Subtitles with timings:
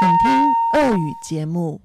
[0.00, 1.80] 请听俄语节目。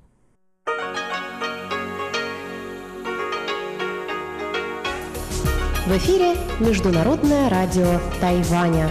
[5.86, 8.90] В эфире Международное радио Тайваня.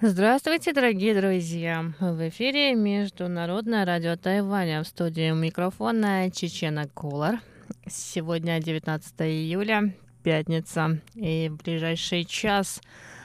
[0.00, 1.92] Здравствуйте, дорогие друзья!
[1.98, 4.84] В эфире Международное радио Тайваня.
[4.84, 7.40] В студии микрофона Чечена Кулар.
[7.88, 11.00] Сегодня 19 июля, пятница.
[11.14, 12.80] И в ближайший час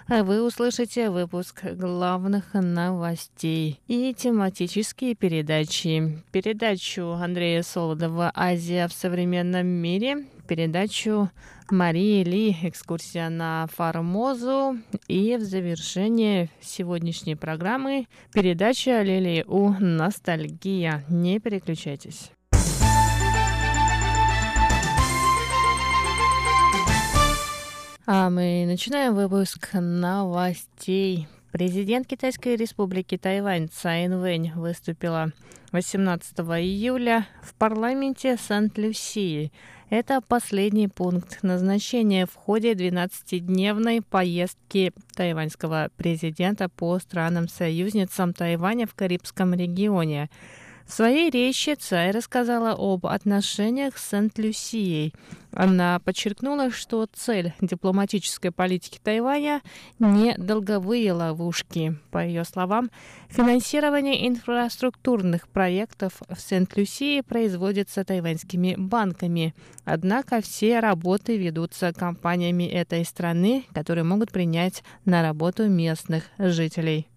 [0.09, 6.23] вы услышите выпуск главных новостей и тематические передачи.
[6.33, 11.31] Передачу Андрея Солодова «Азия в современном мире», передачу
[11.69, 21.05] Марии Ли «Экскурсия на Формозу» и в завершение сегодняшней программы передача Лилии У «Ностальгия».
[21.11, 22.31] Не переключайтесь.
[28.11, 31.29] А мы начинаем выпуск новостей.
[31.53, 35.31] Президент Китайской республики Тайвань Цайн Вэнь выступила
[35.73, 39.53] 18 июля в парламенте Сант-Люсии.
[39.91, 49.53] Это последний пункт назначения в ходе 12-дневной поездки тайваньского президента по странам-союзницам Тайваня в Карибском
[49.53, 50.31] регионе–
[50.89, 55.15] в своей речи Цай рассказала об отношениях с Сент-Люсией.
[55.53, 59.61] Она подчеркнула, что цель дипломатической политики Тайваня–
[59.99, 61.95] не долговые ловушки.
[62.11, 62.91] По ее словам,
[63.29, 69.55] финансирование инфраструктурных проектов в Сент-Люсии производится тайваньскими банками.
[69.85, 77.09] Однако все работы ведутся компаниями этой страны, которые могут принять на работу местных жителей.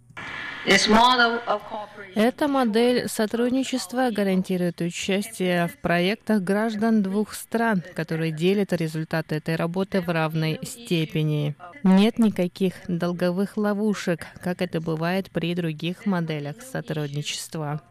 [0.66, 10.02] Эта модель сотрудничества гарантирует участие в проектах граждан двух стран, которые делят результаты этой работы
[10.02, 11.56] в равной степени.
[11.84, 17.82] Нет никаких долговых ловушек, как это бывает при других моделях сотрудничества.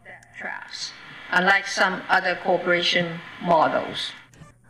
[1.33, 3.05] Unlike some other cooperation
[3.41, 4.13] models.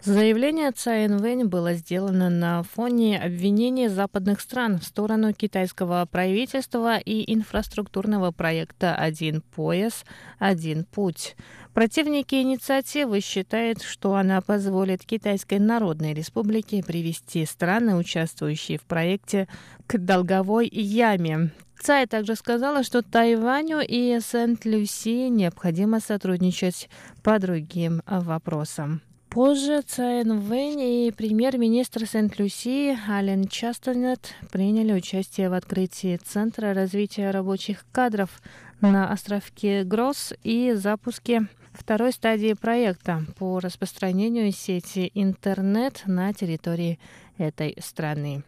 [0.04, 7.32] Заявление Цай Инвэнь было сделано на фоне обвинений западных стран в сторону китайского правительства и
[7.32, 10.04] инфраструктурного проекта «Один пояс,
[10.40, 11.36] один путь».
[11.76, 19.48] Противники инициативы считают, что она позволит Китайской Народной Республике привести страны, участвующие в проекте,
[19.86, 21.52] к долговой яме.
[21.80, 26.90] Цай также сказала, что Тайваню и Сент-Люси необходимо сотрудничать
[27.22, 29.02] по другим вопросам.
[29.32, 37.86] Позже Цайн Вэнь и премьер-министр Сент-Люсии Ален Частенет приняли участие в открытии Центра развития рабочих
[37.94, 38.42] кадров
[38.82, 47.00] на островке Гросс и запуске второй стадии проекта по распространению сети интернет на территории
[47.38, 48.44] этой страны.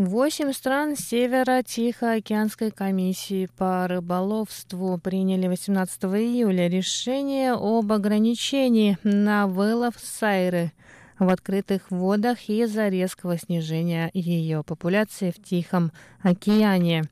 [0.00, 10.72] Восемь стран Северо-Тихоокеанской комиссии по рыболовству приняли 18 июля решение об ограничении на вылов сайры
[11.20, 15.92] в открытых водах из-за резкого снижения ее популяции в Тихом
[16.22, 17.04] океане.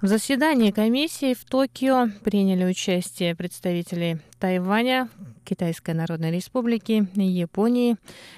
[0.00, 5.10] В заседании комиссии в Токио приняли участие представители Тайваня,
[5.44, 7.96] Китайской Народной Республики, Японии,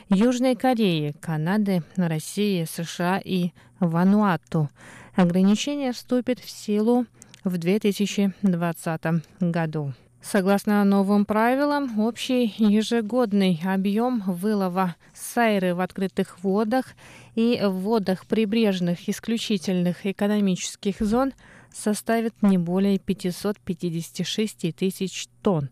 [0.09, 4.71] Южной Кореи, Канады, России, США и Вануату.
[5.15, 7.07] Ограничение вступит в силу
[7.45, 9.01] в 2020
[9.39, 9.93] году.
[10.23, 16.87] Согласно новым правилам, общий ежегодный объем вылова сайры в открытых водах
[17.35, 21.33] и в водах прибрежных исключительных экономических зон
[21.75, 25.71] составит не более 556 тысяч тонн.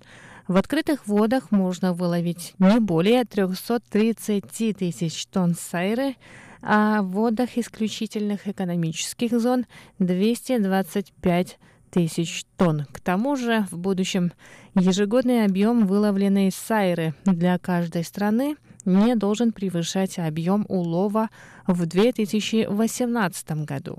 [0.49, 6.16] В открытых водах можно выловить не более 330 тысяч тонн сайры,
[6.60, 9.66] а в водах исключительных экономических зон
[10.00, 11.56] 225 тысяч
[12.56, 12.87] тонн.
[12.93, 14.33] К тому же в будущем
[14.75, 21.28] ежегодный объем выловленной сайры для каждой страны не должен превышать объем улова
[21.66, 23.98] в 2018 году.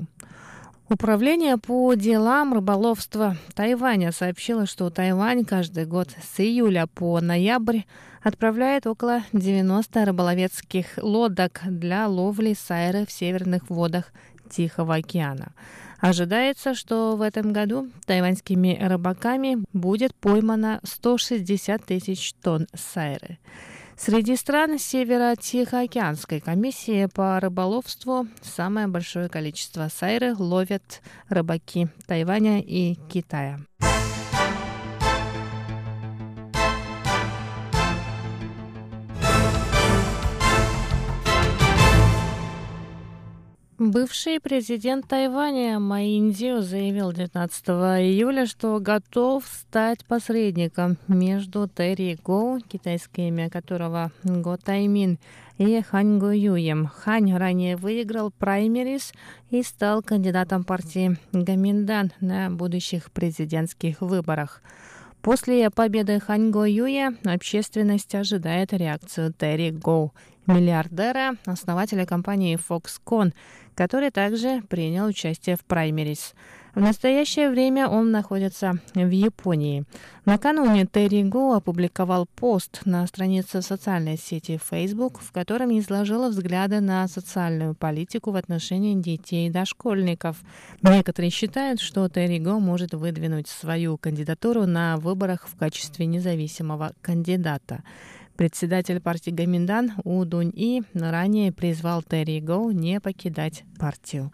[0.90, 7.84] Управление по делам рыболовства Тайваня сообщило, что Тайвань каждый год с июля по ноябрь
[8.22, 14.12] отправляет около 90 рыболовецких лодок для ловли сайры в северных водах
[14.50, 15.54] Тихого океана.
[16.02, 23.38] Ожидается, что в этом году тайваньскими рыбаками будет поймано 160 тысяч тонн сайры.
[23.96, 33.60] Среди стран Северо-Тихоокеанской комиссии по рыболовству самое большое количество сайры ловят рыбаки Тайваня и Китая.
[43.84, 47.68] Бывший президент Тайваня Маиндзио заявил 19
[48.06, 55.18] июля, что готов стать посредником между Терри Гоу, китайское имя которого Го Таймин,
[55.58, 56.92] и Хань Го Юем.
[56.96, 59.14] Хань ранее выиграл праймерис
[59.50, 64.62] и стал кандидатом партии Гаминдан на будущих президентских выборах.
[65.24, 70.14] После победы Хань Го Юя общественность ожидает реакцию Терри Гоу,
[70.48, 73.34] миллиардера, основателя компании Foxconn,
[73.76, 76.34] который также принял участие в праймерис.
[76.74, 79.84] В настоящее время он находится в Японии.
[80.24, 87.06] Накануне Терри Го опубликовал пост на странице социальной сети Facebook, в котором изложила взгляды на
[87.10, 90.38] социальную политику в отношении детей и дошкольников.
[90.82, 97.84] Некоторые считают, что Терри Го может выдвинуть свою кандидатуру на выборах в качестве независимого кандидата.
[98.36, 104.32] Председатель партии Гаминдан У Дунь И ранее призвал Терри Гоу не покидать партию.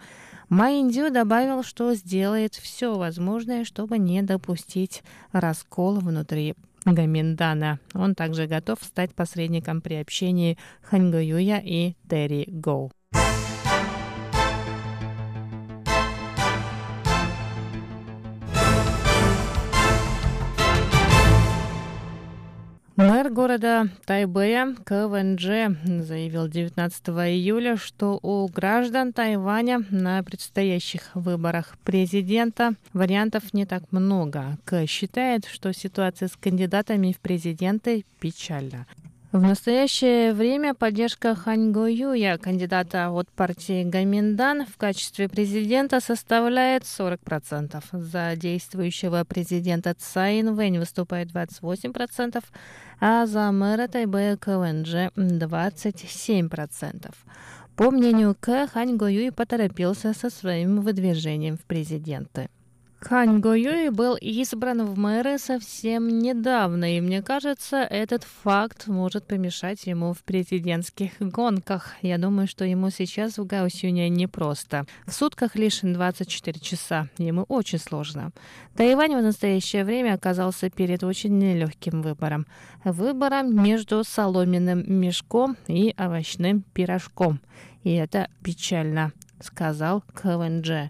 [0.49, 5.03] Майндю добавил, что сделает все возможное, чтобы не допустить
[5.33, 6.55] раскол внутри
[6.85, 7.79] Гаминдана.
[7.93, 12.91] Он также готов стать посредником при общении Ханьгоюя и Терри Гоу.
[22.97, 32.73] Мэр города Тайбэя КВНЖ заявил 19 июля, что у граждан Тайваня на предстоящих выборах президента
[32.93, 34.57] вариантов не так много.
[34.65, 38.87] К считает, что ситуация с кандидатами в президенты печальна.
[39.37, 46.81] В настоящее время поддержка Хань Го Юя, кандидата от партии Гаминдан, в качестве президента составляет
[46.81, 47.83] 40%.
[47.91, 52.43] За действующего президента Цаин Вэнь выступает 28%,
[52.99, 57.13] а за мэра Тайбэя КВНЖ 27%.
[57.75, 62.49] По мнению К, Хань Го поторопился со своим выдвижением в президенты.
[62.99, 69.85] Хань Гоюй был избран в мэры совсем недавно, и мне кажется, этот факт может помешать
[69.85, 71.93] ему в президентских гонках.
[72.01, 74.87] Я думаю, что ему сейчас в Гаусюне непросто.
[75.05, 77.07] В сутках лишь 24 часа.
[77.19, 78.31] Ему очень сложно.
[78.75, 82.47] Тайвань в настоящее время оказался перед очень нелегким выбором.
[82.83, 87.41] Выбором между соломенным мешком и овощным пирожком.
[87.83, 90.89] И это печально, сказал КВНЖ.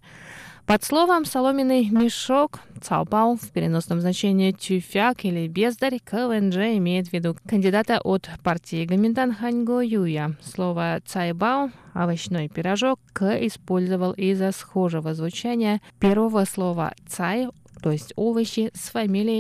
[0.68, 7.38] Под словом «соломенный мешок» «цаобао» в переносном значении «тюфяк» или «бездарь» КВНЖ имеет в виду
[7.48, 10.36] кандидата от партии Гаминтан Ханьго Юя.
[10.44, 17.48] Слово «цайбао» овощной пирожок К использовал из-за схожего звучания первого слова «цай»,
[17.82, 19.36] то есть овощи, с фамилией